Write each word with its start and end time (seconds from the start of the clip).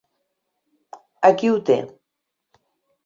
Aquí 1.29 1.53
ho 1.53 1.61
té. 1.71 1.77